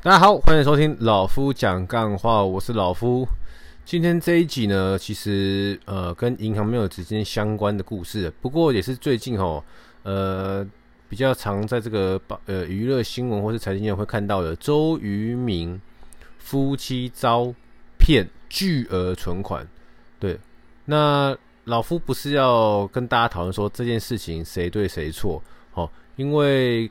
[0.00, 3.26] 大家好，欢迎收听老夫讲干话，我是老夫。
[3.84, 9.62] 今天这一集呢，其实呃跟银行没有直接相关的故事，不过也是最近哦
[10.04, 10.64] 呃
[11.08, 15.78] 比较常在这个呃娱乐新闻或是财经界会看到的周渝民
[16.38, 17.52] 夫妻遭
[17.98, 19.66] 骗巨额存款。
[20.20, 20.38] 对，
[20.84, 25.42] 那老夫不是要跟大家讨论说这件事情谁对谁错，
[25.74, 26.88] 齁，因为。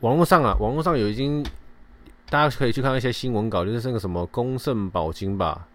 [0.00, 1.42] 网络上啊，网络上有已经，
[2.28, 5.66] 大家可以去看一些新闻稿，就是那个什么公圣保金吧，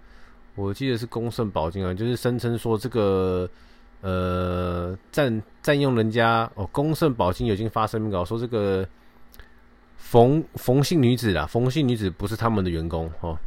[0.56, 3.50] 我记得是公圣保金啊，就是声称说这个
[4.02, 8.88] 呃占占用人家哦，公圣保金已经发声明稿说这个
[9.98, 13.38] 冯冯姓女子啦，冯姓女子不是他们的员工哦。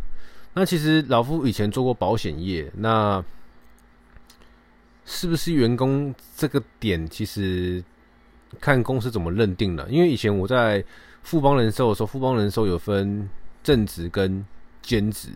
[0.54, 3.24] 那其实老夫以前做过保险业，那
[5.04, 7.82] 是不是员工这个点其实？
[8.60, 10.84] 看公司怎么认定了，因为以前我在
[11.22, 13.28] 富邦人寿的时候，富邦人寿有分
[13.62, 14.44] 正职跟
[14.82, 15.28] 兼职。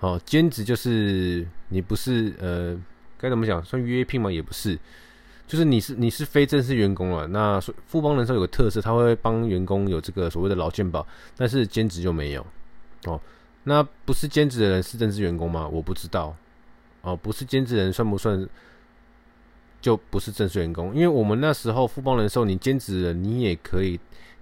[0.00, 2.78] 哦，兼职就是你不是呃，
[3.18, 4.30] 该怎么讲，算约聘吗？
[4.30, 4.78] 也不是，
[5.46, 7.26] 就是你是你是非正式员工了。
[7.26, 11.04] 那富邦人寿有个特色，他会帮员工有这个所谓的劳健保，
[11.36, 12.46] 但是兼职就没有。
[13.06, 13.20] 哦，
[13.64, 15.66] 那不是兼职的人是正式员工吗？
[15.66, 16.36] 我不知道。
[17.02, 18.48] 哦，不是兼职人算不算？
[19.80, 23.98] 就不是正式员工，因为我们那时候富邦人寿，你兼职人，你也可以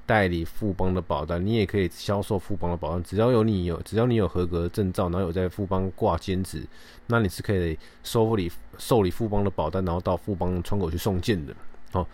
[0.07, 6.63] 代理富邦的保单，你也可以销售富邦的保单，只要有你有，只要你有合格证照，然后有在富邦挂兼职，
[7.09, 11.55] 那你是可以收理受理富邦的保单，然后到富邦窗口去送件的。
[11.93, 12.07] 哦，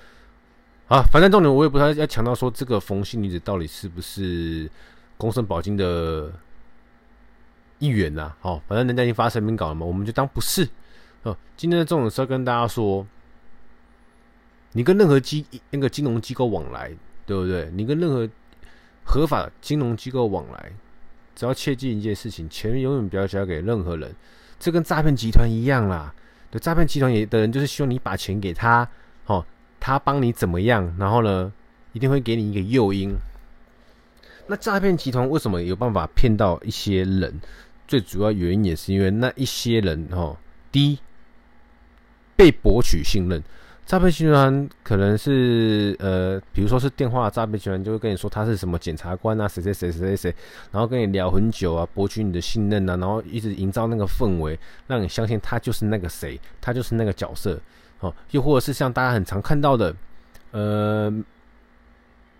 [0.88, 4.68] 啊，反正重点我也不太要强调说这个冯姓女子到底是不是
[5.16, 6.32] 公圣保金的
[7.78, 8.32] 一员呐？
[8.40, 10.68] 好，反正人家已经发声明稿了嘛，我们就当不是。
[11.24, 13.06] 哦，今天的重点是要跟大家说，
[14.72, 16.90] 你跟任何机那个金融机构往来，
[17.24, 17.70] 对不对？
[17.74, 18.28] 你跟任何
[19.04, 20.72] 合法金融机构往来，
[21.36, 24.14] 只要切记一件事情：钱永远不要交给任何人。
[24.58, 26.14] 这跟诈骗集团一样啦。
[26.50, 28.88] 对，诈骗集团也的人就是希望你把钱给他，
[29.26, 29.44] 哦，
[29.78, 31.52] 他帮你怎么样，然后呢，
[31.92, 33.14] 一定会给你一个诱因。
[34.48, 37.40] 那诈骗集团为什么有办法骗到一些人？
[37.86, 40.36] 最主要原因也是因为那一些人，哦，
[40.72, 40.98] 第一。
[42.42, 43.40] 被博取信任，
[43.86, 50.34] 诈骗集团可能是呃，比如说是电话诈骗集团，就会跟你说他是什么检察官啊，谁谁谁谁谁谁，
[50.72, 54.58] 然后跟你聊很久啊，博取你的信任啊，然后一直营造那个氛围，
[54.88, 57.56] 让你相信他就是那个谁，他就是那个角色，
[58.00, 59.94] 哦，又或者是像大家很常看到的，
[60.50, 61.12] 呃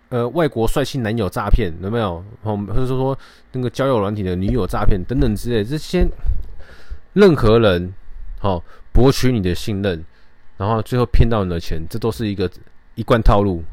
[0.09, 2.21] 呃，外国帅气男友诈骗有没有？
[2.41, 3.17] 哦，或者说说
[3.53, 6.05] 那个交友软体的女友诈骗等等之类，这些
[7.13, 7.93] 任何人，
[8.39, 8.61] 好、
[8.93, 10.05] 博取你的信任，
[10.57, 12.49] 然后最后骗到你的钱，这都是一个
[12.95, 13.63] 一贯套路。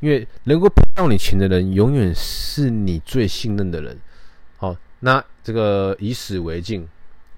[0.00, 3.94] 因为能够骗到你钱的人，永远是你最信任的人。
[4.56, 6.88] 好，那这个以史为镜，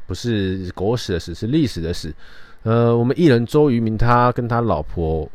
[0.06, 2.14] 不是狗屎的屎，是历史的史。
[2.62, 5.28] 呃，我们艺人周渝民他跟他老婆，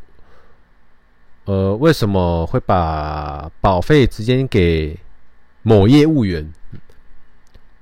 [1.44, 4.98] 呃，为什么会把保费直接给
[5.60, 6.50] 某业务员？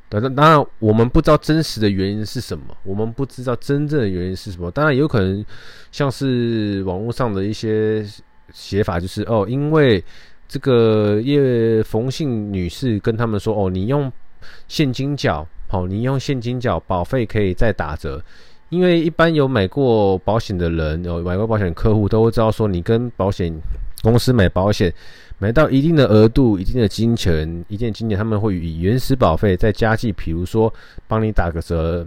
[0.09, 4.71] 当然，当然，我们不知道真实的原因是什么，我们不知道真正的原因是什么。
[4.71, 5.45] 当然，有可能
[5.91, 8.07] 像是网络上的一些
[8.53, 10.03] 写法，就是哦，因为
[10.47, 14.11] 这个叶冯姓女士跟他们说，哦，你用
[14.69, 18.23] 现金缴，好，你用现金缴，保费可以再打折。
[18.69, 23.53] 因为一般有买过保险的人，有买过保险客户都会知道，说你跟保险
[24.11, 24.93] 公司买保险。
[25.39, 30.73] 买到一定的额度、一定的金钱、一定的金钱，他们会以原始保费再加计，比如说
[31.07, 32.07] 帮你打个折，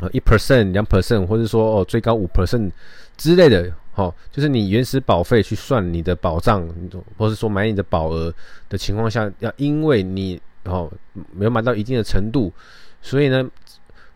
[0.00, 2.70] 呃，一 percent、两 percent，或者说哦最高五 percent
[3.16, 6.68] 之类的，好，就是你原始保费去算你的保障，
[7.16, 8.30] 或者说买你的保额
[8.68, 10.92] 的情况下，要因为你哦
[11.34, 12.52] 没有买到一定的程度，
[13.00, 13.48] 所以呢。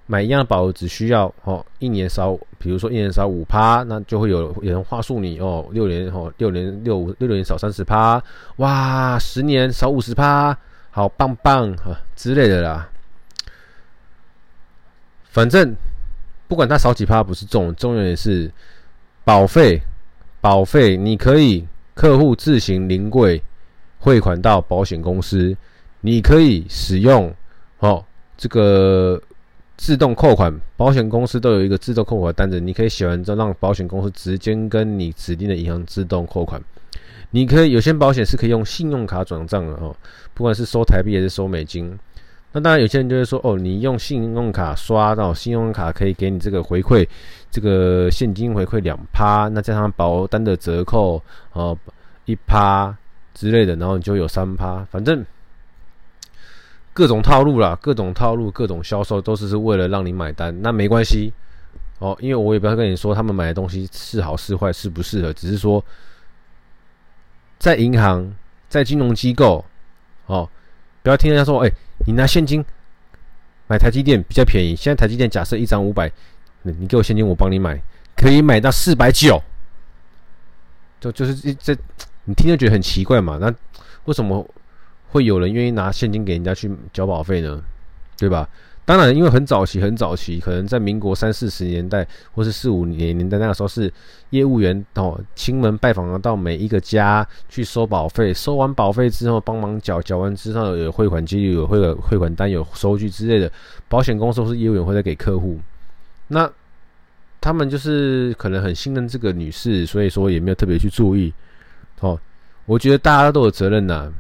[0.09, 8.23] 买一样的保额只需要哦，一年少，比如说一年少五趴，那就会有有人话术你哦，六年哦，六年六五六年少三十趴，
[8.59, 10.57] 哇，十年少五十趴，
[10.93, 12.89] 好棒棒啊之类的啦。
[15.25, 15.75] 反正
[16.47, 18.49] 不管他少几趴不是重，重要的是
[19.25, 19.83] 保费，
[20.41, 23.43] 保费你可以客户自行临柜
[23.99, 25.57] 汇款到保险公司，
[26.01, 27.35] 你可以使用
[27.81, 28.05] 哦
[28.37, 29.21] 这个。
[29.77, 36.61] 自动扣款，保险公司都有一个自动扣款单子，你可以写完之后让保险公司直接跟你指定的银行自动扣款。
[37.31, 39.95] 你可以有些保险是可以用信用卡转账的哦，
[40.33, 41.99] 不管是收台币还是收美金。
[42.53, 47.07] 那当然有些人就会说哦，你用信用卡刷到信用卡可以给你这个回馈，
[47.51, 51.21] 这个现金回馈两趴，那加上保单的折扣
[51.53, 51.77] 哦
[52.25, 52.97] 一趴
[53.35, 55.23] 之类的，然后你就有三趴，反正
[56.97, 60.63] 各种套路啦，各种套路，各种销售，都是是为了让你买单。
[60.63, 61.31] 那没关系
[61.99, 65.85] 哦，因为我也不要跟你说他们买的东西是好是坏，适不适合，只是说
[67.59, 68.35] 在银行、
[68.71, 69.63] 在金融机构
[70.25, 70.49] 哦，
[71.03, 71.71] 不要听人家说，哎、
[72.07, 72.65] 你拿现金
[73.67, 74.75] 买台积电比较便宜。
[74.75, 76.11] 现在台积电假设一张五百，
[76.63, 77.79] 你给我现金，我帮你买，
[78.17, 79.39] 可以买到四百九。
[80.99, 81.77] 就就是这，
[82.25, 83.37] 你听着觉得很奇怪嘛？
[83.39, 83.55] 那
[84.07, 84.49] 为什么？
[85.17, 87.63] 会有人愿意拿现金给人家去交保费呢？
[88.19, 88.47] 对吧？
[88.85, 93.93] 当然，因为很早期，很早期，可能在民国三四十年代或是四五年年代那个时候，是
[94.31, 103.51] 业务员哦，亲门拜访到每一个家去收保费，收完保费之后帮忙缴，缴完之后有汇款记录、有汇汇款单、有收据之类的。
[103.89, 105.59] 保险公司或是业务员会再给客户。
[106.29, 106.49] 那
[107.41, 111.35] 他们就是可能很信任这个女士，所以说也没有特别去注意。
[112.01, 112.17] 哦，
[112.67, 114.13] 我觉得大家都有责任呐。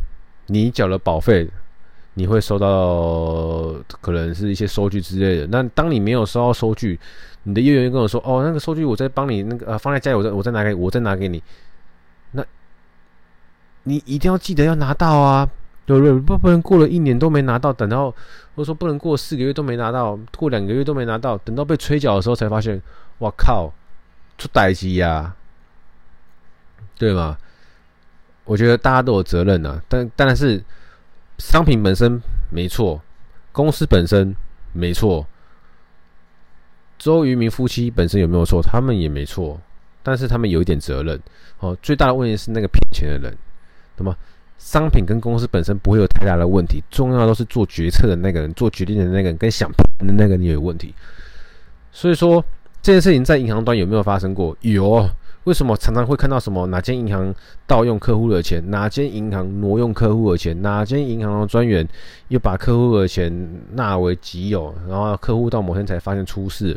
[0.46, 1.48] 你缴了保费，
[2.14, 5.46] 你会收到可能是一些收据之类的。
[5.48, 6.98] 那当你没有收到收据，
[7.43, 11.43] 你的业务员跟我说：“哦，那个收据我再帮你那个呃放在家里，我再我再拿给我再拿给你。”
[12.32, 12.44] 那，
[13.84, 15.48] 你一定要记得要拿到啊，
[15.84, 16.12] 对不对？
[16.19, 18.10] 不不能过了一年都没拿到，等到
[18.54, 22.81] 或者说不能过四个月都没拿到，过两个月都没拿到，等到被催缴的时候才发现，
[23.19, 23.72] 哇靠，
[24.38, 25.34] 出代志呀，
[26.98, 27.37] 对吗？
[28.46, 30.62] 我觉得大家都有责任呐、啊，但当然是
[31.38, 33.02] 商品本身没错，
[33.52, 34.34] 公司本身
[34.72, 35.26] 没错，
[36.96, 38.62] 周渝民夫妻本身有没有错？
[38.62, 39.60] 他们也没错，
[40.02, 41.20] 但是他们有一点责任。
[41.58, 43.37] 哦，最大的问题是那个骗钱的人。
[43.96, 44.16] 那么
[44.58, 50.94] 商品跟公司本身不会有太大的问题，重要的都是做决策的那个人、做决定的那个人跟想骗的那个人有问题。
[51.90, 52.44] 所以说
[52.81, 54.56] 这件事情在银行端有没有发生过？
[54.60, 55.10] 有。
[55.46, 57.32] 为什么常常会看到什么哪间银行
[57.69, 61.87] 盗用客户的钱，哪间银行挪用客户的钱，哪间银行的专员
[62.26, 63.31] 又把客户的钱
[63.72, 66.76] 纳为己有，然后客户到某天才发现出事？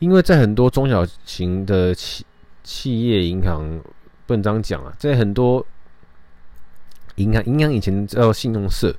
[0.00, 2.26] 因为在很多中小型的企
[2.64, 3.80] 企业银行，
[4.26, 5.64] 不能这样讲啊，在很多
[7.14, 8.92] 银行，银行以前叫信用社，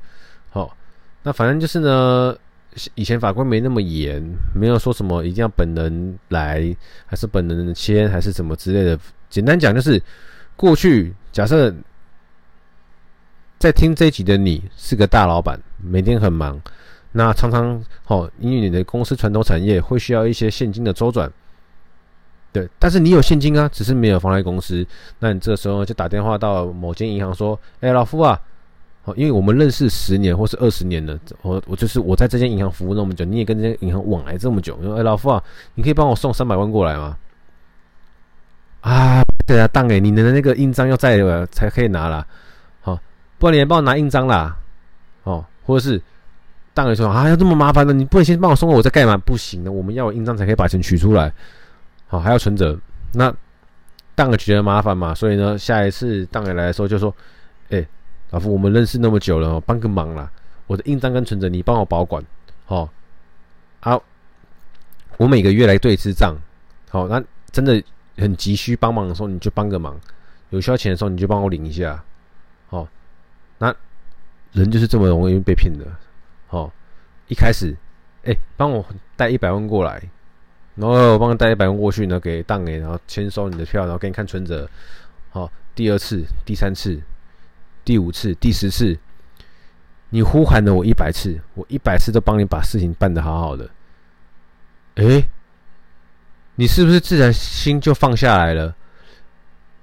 [0.52, 0.78] 好，
[1.24, 2.36] 那反正就是呢。
[2.96, 4.22] 以前法规没那么严，
[4.54, 6.76] 没有说什么一定要本人来，
[7.06, 9.00] 还是本人签，还是什么之类的。
[9.30, 10.02] 简单讲就是，
[10.58, 11.74] 过去假设
[13.58, 16.62] 在听这一集的你是个大老板，每天很忙，
[17.14, 21.32] 那常常哦，因为你的公司传统产业会需要一些现金的周转，
[22.52, 24.86] 对，但是你有现金啊，只是没有放在公司，
[25.20, 28.40] 那你这时候就打电话到某间银行说：“哎，老夫啊。”
[29.06, 35.42] 哦，因为我们认识十年或是二十年了，我我就是我在这间银行服务那么久，你也跟这间银行往来这么久，你说哎，老夫啊，
[35.76, 37.18] 你可以帮我送三百万过来吗？
[38.82, 42.26] 啊，对啊，当哎，你的那个印章要在了才可以拿了，
[42.82, 43.00] 好，
[43.38, 44.58] 不然你来帮我拿印章啦，
[45.24, 46.02] 哦，或者是
[46.74, 49.16] 当哎说啊，要这么麻烦的，你不能先帮我送了我再盖吗？
[49.18, 51.32] 不行的，我们要印章才可以把钱取出来，
[52.08, 52.76] 好，还要存折，
[53.14, 53.32] 那
[54.16, 57.14] 当哎觉得麻烦嘛，所以呢，下一次当哎来的时候就说，
[58.36, 60.30] 老夫，我们认识那么久了，帮个忙啦！
[60.68, 62.22] 我的印章跟存折，你帮我保管，
[62.66, 62.90] 好，
[63.80, 64.04] 好，
[65.16, 66.36] 我每个月来对一次账，
[66.90, 67.82] 好，那真的
[68.18, 69.94] 很急需帮忙的时候，你就帮个忙；
[70.50, 72.04] 有需要钱的时候，你就帮我领一下，
[72.68, 72.86] 好，
[73.60, 73.74] 那
[74.52, 75.86] 人就是这么容易被骗的，
[76.48, 76.70] 好，
[77.30, 77.74] 一开始，
[78.26, 80.04] 哎、帮我带一百万过来，
[80.76, 84.70] 然后我帮你带一百万过去呢，给档哎，然后签收你的票，然后给你看存折，
[85.30, 87.02] 好，第二次、第三次。
[87.86, 88.98] 第五次、第十次，
[90.10, 93.70] 你呼喊了我一百次，我一百次都帮你把事情办得好好的。
[94.96, 95.24] 诶，
[96.56, 98.74] 你是不是自然心就放下来了？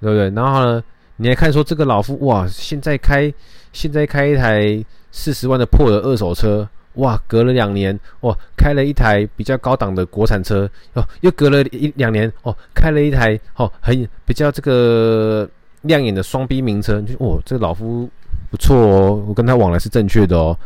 [0.01, 0.29] 对不对？
[0.31, 0.83] 然后呢，
[1.15, 3.33] 你还看说这个老夫哇，现在开
[3.71, 15.49] 现在开一台四十万的破的二手车，哇，隔了两年哇，开了一台比较高档的国产车哦，又隔了一两年哦，开了一台哦，很比较这个。
[15.83, 18.09] 亮眼的双 B 名车，就哦，这个老夫
[18.51, 20.57] 不错哦，我跟他往来是正确的哦，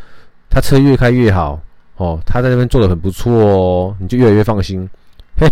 [0.50, 1.62] 他车越开越好
[1.98, 4.90] 哦，他在那边做的很不错哦，你就越来越放心。
[5.38, 5.48] 嘿，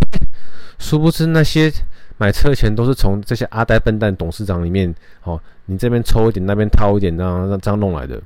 [0.79, 1.71] 殊不知那些
[2.17, 4.93] 买车钱都是从这些阿呆笨蛋董事长里面
[5.23, 8.21] 哦，你这边抽一点，那边掏一点，这样这样弄来的。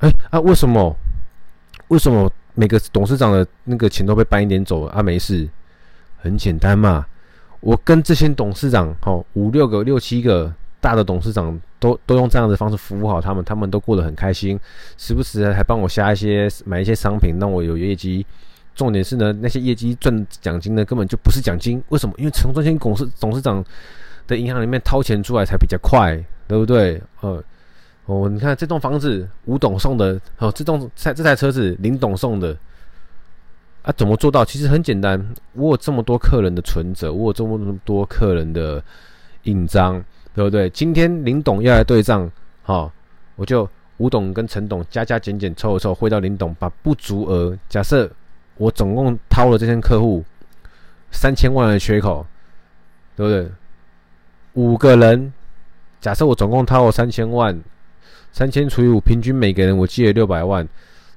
[0.00, 0.96] 哎啊，为什么？
[1.88, 5.02] 为什么每个董事长的那个钱都被搬一点走啊？
[5.02, 5.48] 没事，
[6.18, 7.06] 很简单嘛。
[7.60, 14.58] 我跟这些董事长，哦，五六个、六七个大的董事长，都都用这样的方式服务好他们，他们都过得很开心，
[14.96, 18.24] 时不时的还帮我下一些买一些商品，让我有业绩。
[18.76, 21.82] 重点是呢，那些业绩赚奖金呢，根本就不是奖金。
[21.88, 22.14] 为什么？
[22.16, 23.64] 因为从这些董事董事长
[24.28, 27.02] 的银行里面掏钱出来才比较快，对不对？
[27.20, 27.42] 呃，
[28.06, 32.56] 哦，你看这栋房子吴董送的，哦，这栋这这台车子林董送的。
[33.82, 34.44] 啊，怎么做到？
[34.44, 38.82] 其实很简单，我有这么多客人的存折，我有这么多客人的
[39.44, 40.02] 印章，
[40.34, 40.68] 对不对？
[40.70, 42.30] 今天林董要来对账，
[42.62, 42.92] 好，
[43.36, 43.66] 我就
[43.96, 48.10] 吴董跟陈董加加减减凑一凑，汇到林董，把不足额，假设
[48.56, 50.22] 我总共掏了这些客户
[51.10, 52.26] 三千万的缺口，
[53.16, 53.50] 对不对？
[54.54, 55.32] 五个人，
[56.00, 57.58] 假设我总共掏了三千万，
[58.32, 60.68] 三千除以五，平均每个人我借了六百万。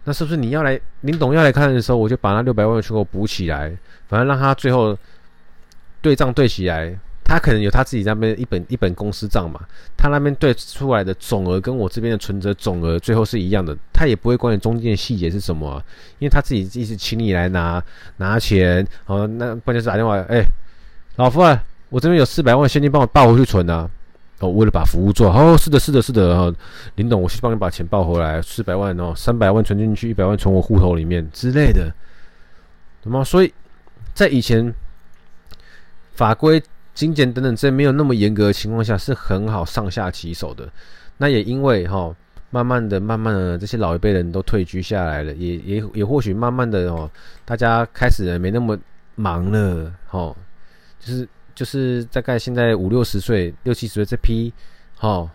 [0.03, 3.71] 那是不是你要来林董要来看的时候，我就把那六百万的缺口补起来，
[4.07, 4.97] 反正让他最后
[6.01, 9.59] 对账对起来，他可能有他自己那边一本一本公司账嘛，
[9.95, 15.81] 他那边对出来的总额跟我这边的存折总额最后是一样的，他也不会管你中间的细节是什么，
[16.17, 17.83] 因为他自己一直请你来拿
[18.17, 20.43] 拿钱，好，那关键是打电话，哎、
[21.17, 23.87] 老夫啊，我这边有四百万现金，帮我报回去存啊。
[24.41, 26.53] 哦，为了把服务做好，哦，是的，是的，是的，哦，
[26.95, 31.93] 林董，我去帮你把钱报回来，四百万哦，三百万存进去，一百万存我户头里面之类的，
[33.03, 33.23] 懂吗？
[33.23, 33.53] 所以
[34.15, 34.73] 在以前
[36.15, 36.59] 法规、
[36.95, 40.67] 精简等等这没有那么严格的情况下，是很好上下其手的。
[41.17, 42.11] 那也因为哈，
[42.49, 47.07] 慢慢的、慢慢的，这些老一辈人都退居下来了，也也也或许慢慢的哦，
[47.45, 48.75] 大家开始没那么
[49.13, 50.35] 忙了，哈，
[50.99, 51.29] 就是。
[51.61, 54.51] 就是大概现在五六十岁、六七十岁这批，
[54.99, 55.29] 哦，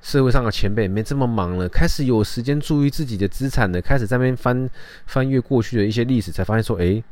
[0.00, 4.70] 社会上的前辈没这么忙了，开始有时间注意自己的资产了，开始在那边翻
[5.04, 7.04] 翻阅过去的一些历史，才发现说，诶，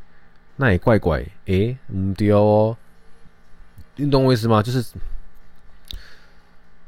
[0.55, 2.75] 那也怪怪，诶，唔对哦，
[3.97, 4.63] 你懂我意思吗？
[4.63, 4.83] 就是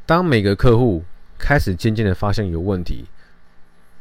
[0.08, 1.04] 当每个客户
[1.38, 3.06] 开始渐渐的发现有问题，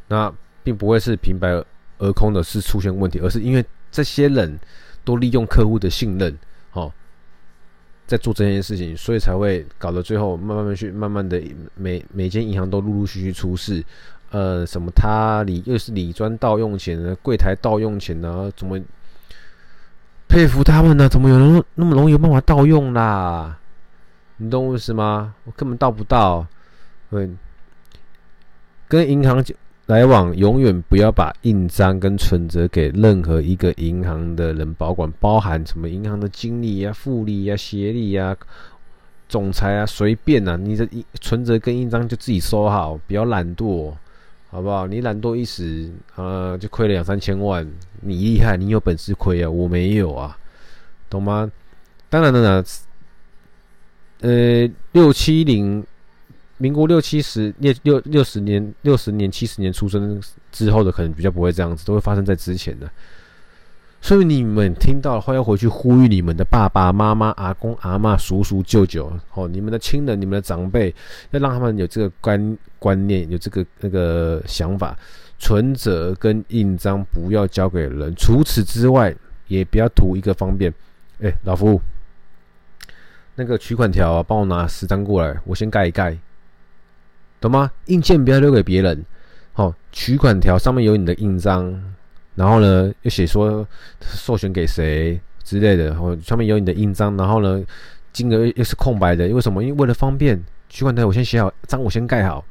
[0.09, 0.33] 那
[0.65, 1.63] 并不会是平白
[1.99, 4.59] 而空的是出现问题，而是因为这些人
[5.05, 6.39] 都利用客户的信任，
[8.07, 11.41] 在做这件事情，所以才会搞得最后慢慢去，慢慢的
[11.75, 13.83] 每每间银行都陆陆续续出事，
[14.31, 17.17] 呃，什么他理又是理专盗用钱？
[17.23, 18.53] 柜台盗用钱呢？
[18.57, 18.79] 怎么
[20.29, 21.09] 佩服他们呢？
[21.09, 23.59] 怎么有人那么容易有办法盗用啦？
[24.39, 25.35] 你懂我意思吗？
[25.45, 26.47] 我根本盗不到，
[27.11, 27.31] 对，
[28.89, 29.43] 跟银行
[29.93, 38.35] 来往永远不要把印章跟存折给任何一个银行的人保管，包含什么银行的经理呀、副理呀、协理呀、
[39.29, 40.89] 总裁啊，随便呐，你的
[41.21, 43.93] 存折跟印章就自己收好，不要懒惰，
[44.49, 44.87] 好不好？
[44.87, 47.71] 你懒惰一时，呃，就亏了两三千万，
[48.01, 50.39] 你厉害，你有本事亏啊，我没有啊，
[51.11, 51.53] 懂吗？
[52.09, 52.65] 当然了呢，
[54.23, 55.85] 呃，六七零。
[56.59, 62.91] 民国六七十六六六十年六十年七十年出生之后的，可能比较不会这样子，都会发生在之前的。
[64.01, 70.93] 所以你们听到的话，要回去呼吁你们的爸爸妈妈、阿公阿嬷、叔叔舅舅，哦，你们的亲人、你们的长辈，
[71.31, 74.97] 要让他们有这个观观念，有这个那个想法。
[75.39, 79.13] 存折跟印章不要交给人，除此之外，
[79.49, 80.73] 也不要图一个方便。
[81.21, 81.81] 哎、老夫，
[83.35, 86.17] 那个取款条，帮我拿十张过来，我先盖一盖。
[87.43, 87.71] 懂吗？
[87.87, 89.05] 印件不要留给别人。
[89.55, 91.71] 哦，取款条上面有你的印章，
[92.37, 93.67] 然后呢，又写说
[94.01, 95.89] 授权给谁之类的。
[95.89, 97.63] 然后上面有你的印章，然后呢，
[98.13, 99.29] 金额又是空白的。
[99.29, 99.63] 为什么？
[99.63, 102.43] 因为为了方便，取款条我先写好，章我先盖好。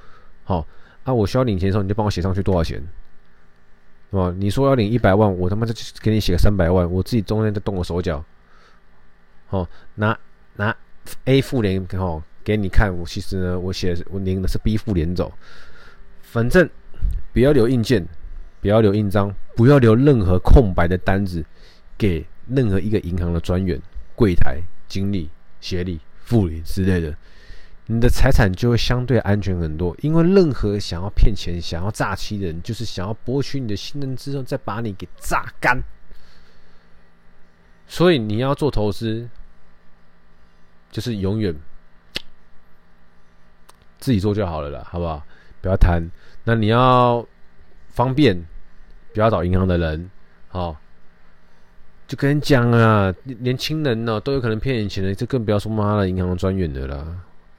[0.44, 0.66] 好、哦，
[1.06, 2.84] 啊，我需要领钱的时候，你就帮我写上去多少钱，
[4.12, 4.32] 哦？
[4.38, 8.24] 你说要领一百万，我他妈就给你写个三百万，我自己中间再动个手脚。
[9.48, 10.16] 好、哦，拿
[10.58, 10.76] 拿
[11.26, 12.22] A 复联，好。
[12.44, 15.32] 给你看，我其实呢，我写我领的是 B 复联走，
[16.22, 16.70] 反正
[17.34, 18.06] 不要留印件，
[18.62, 21.46] 不要留印章，不要留任何空白的单子
[21.98, 23.80] 给任何一个银行的专员、
[24.16, 25.30] 柜台、经理、
[25.60, 27.16] 协理、副理之类的，
[27.86, 29.96] 你的财产就会相对安全很多。
[30.02, 35.82] 因为任何想要骗钱、想要诈欺的人，就是想要博取你的信任之后，再把你给榨干。
[37.88, 39.30] 所以你要做投资，
[40.90, 41.54] 就是永远。
[44.02, 45.24] 自己做就好了啦，好不好？
[45.62, 46.04] 不要贪。
[46.44, 47.26] 那你要
[47.88, 48.36] 方便，
[49.14, 50.12] 不要找银行的人，
[50.50, 50.76] 好。
[52.08, 57.08] 就跟你讲啊，年轻人呢都有可能骗你钱的，这更不要说妈的银行专员的啦。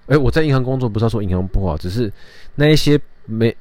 [0.08, 2.12] 哎，我在银行工作，不是要说银行不好，只是
[2.56, 3.56] 那一些没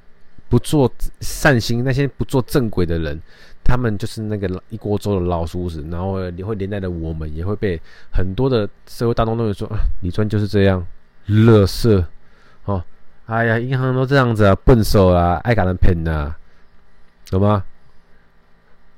[0.49, 3.17] 不做善心、那些不做正轨的人，
[3.63, 7.79] 他们就是那个一锅粥的老鼠屎，然后也会连带的我们也会被
[8.11, 10.85] 很多的社会大众都会说啊，李专就是这样，
[11.29, 12.03] 垃圾。
[12.65, 12.83] 哦，
[13.25, 16.35] 哎呀，银行都这样子啊，笨手啊，爱给人骗呐，
[17.29, 17.63] 懂吗？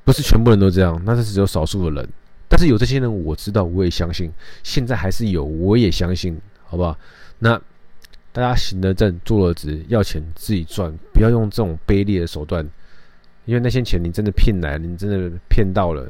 [0.04, 2.10] 不是全部人都这样，那是只有少数的人。
[2.50, 6.96] 但是有这些人，我知道，我也相信，现在还是有，我也相信，好不好？
[7.40, 7.60] 那
[8.32, 12.68] 大家行得正，坐得直，要钱自己赚，不要用这种卑劣的手段，
[13.46, 16.08] 因为那些钱你真的骗来，你真的骗到了，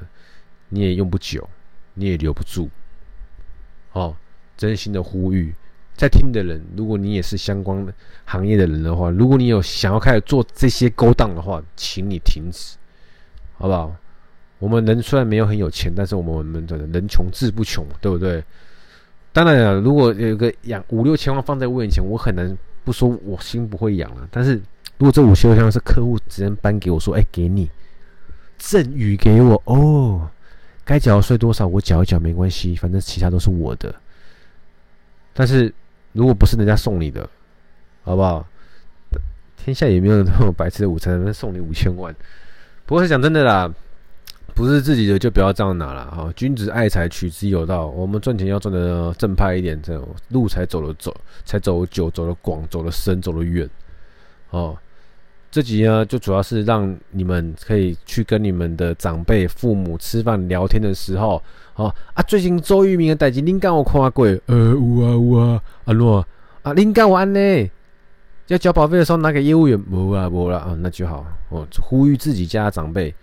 [0.70, 1.48] 你也用不久，
[1.94, 2.70] 你也留不住。
[3.94, 4.16] 哦，
[4.58, 5.54] 真心的呼吁，
[5.96, 7.86] 在听的人，如果你也是相关
[8.26, 12.76] 行业的人的话，如果你有想要开始做这些勾当的话，请你停止，
[13.58, 13.96] 好不好？
[14.60, 18.44] 我们人虽然没有很有钱，但是我们我们的人穷志不穷，对不对？
[19.32, 24.28] 当然了，如果有个养五六千万放在我眼前，我很难不说我心不会痒了。
[24.32, 24.56] 但是
[24.98, 27.70] 如果这五千万是客户直接颁给我说，哎，给你
[28.58, 30.30] 赠予给我哦，
[30.86, 33.94] 该缴税多少我缴一缴没关系，反正其他都是我的。
[35.34, 35.74] 但是
[36.14, 37.30] 如果不是人家送你的，
[38.04, 38.48] 好不好？
[39.58, 42.16] 天下也没有那么白吃的午餐，能送你五千万。
[42.86, 43.72] 不过是讲真的啦。
[44.56, 47.88] 不是自己的就不要这样拿了哈，君子爱财，取之有道。
[47.88, 53.68] 我们赚钱要赚的正派一点，这种路才走得走，才走得久，走得广，走得深，走得远。
[54.52, 54.78] 哦，
[55.54, 61.40] 这集呢，就主要是让你们可以去跟你们的长辈、父母吃饭聊天的时候，
[61.76, 64.26] 哦啊，最近周渝民的代志，恁敢有看过？
[64.48, 66.26] 呃，有啊有啊，阿诺
[66.64, 67.70] 啊，恁敢有安呢？
[68.48, 71.24] 要交保费的时候拿给业务员，无啊无啦啊，那就好。
[71.50, 73.14] 哦，呼吁自己家的长辈。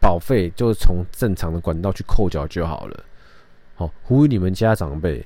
[0.00, 3.04] 保费就是从正常的管道去扣缴就好了。
[3.74, 5.22] 好，呼吁你们家长辈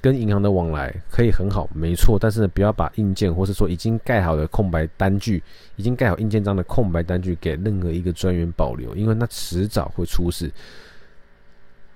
[0.00, 2.18] 跟银行的往来可以很好，没错。
[2.20, 5.42] 但是呢，不要把印鉴或是说已经盖好的空白单据，
[5.76, 10.50] 已经盖好印鉴章的空白单据给任何一个专员保留，因为那迟早会出事。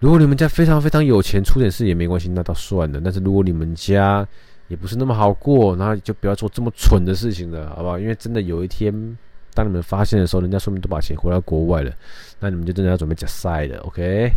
[0.01, 3.01] 如果你们家非常非常有钱，出点事也没关系，那倒算了。
[3.03, 4.27] 但是如果你们家
[4.69, 7.99] 也不是那么好过，那就不要做这么蠢的事情了，好不好？
[7.99, 9.17] 因为真的有一天。
[9.55, 11.93] 当你们发现的时候，人家说明都把钱回到国外了，
[12.41, 14.33] 那你们就真的要准备假赛了，OK？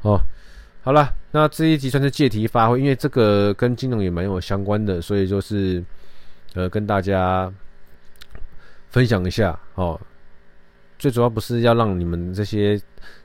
[0.00, 0.20] 哦，
[0.82, 5.82] 好了，那这一集算是借题发挥，因为这个跟金融也蛮有相关的，所以就是
[6.54, 7.52] 呃跟大家
[8.90, 10.00] 分享一下哦。
[10.98, 12.74] 最主要不是要让你们这些，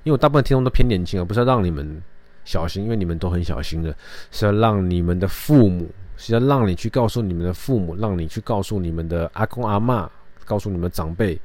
[0.03, 2.01] 因为我大部分听众都偏年轻啊，不是要让你们
[2.43, 3.95] 小心，因为你们都很小心的，
[4.31, 10.09] 是要让你们的父母，是要让你去告诉你们的父母，让你去告诉你们的阿公阿嬷。
[10.45, 11.37] 告诉你们长辈，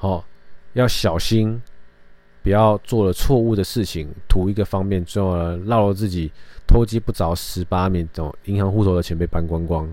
[0.00, 0.24] 哦，
[0.72, 1.62] 要小心，
[2.42, 6.30] 不要做了错误的事情，图一个方便，最后呢，落了自己
[6.66, 9.88] 偷鸡不着蚀把米，这种银行户头的钱被搬光光，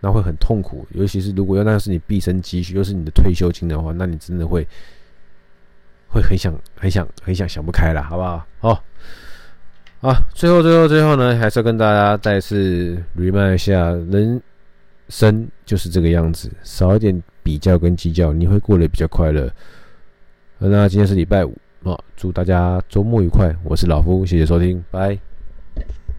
[0.00, 0.86] 那会很痛苦。
[0.90, 4.66] 尤其是如果要那是你毕生积蓄，又是你的退休金的话，那你真的会
[6.08, 8.46] 会很想、很想、很想想不开了，好不好？
[8.60, 8.84] 好，
[10.00, 14.40] 啊，最后、最后、最后呢，还是要跟大家再次 remind 一下，人
[15.08, 17.22] 生就是这个样子，少一点。
[17.44, 19.52] 比较跟计较，你会过得比较快乐。
[20.56, 21.54] 那今天是礼拜五，
[21.90, 23.54] 好祝大家周末愉快。
[23.62, 25.33] 我是老夫，谢谢收听，拜。